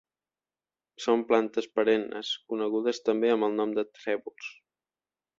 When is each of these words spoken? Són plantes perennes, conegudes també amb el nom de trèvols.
Són 1.03 1.25
plantes 1.31 1.67
perennes, 1.75 2.31
conegudes 2.53 3.01
també 3.09 3.29
amb 3.35 3.47
el 3.49 3.53
nom 3.59 3.75
de 3.79 3.85
trèvols. 3.99 4.49